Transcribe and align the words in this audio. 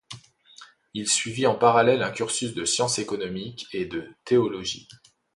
Il 0.95 1.07
suivit 1.07 1.45
en 1.45 1.53
parallèle 1.53 2.01
un 2.01 2.09
cursus 2.09 2.55
de 2.55 2.65
sciences 2.65 2.97
économiques 2.97 3.67
et 3.71 3.85
de 3.85 4.09
théologie. 4.25 4.87